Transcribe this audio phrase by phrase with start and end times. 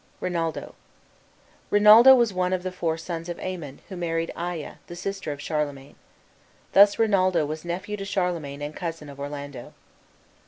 [0.19, 0.73] RINALDO
[1.69, 5.39] Rinaldo was one of the four sons of Aymon, who married Aya, the sister of
[5.39, 5.93] Charlemagne.
[6.73, 9.75] Thus Rinaldo was nephew to Charlemagne and cousin of Orlando.